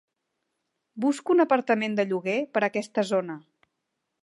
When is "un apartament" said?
1.35-1.99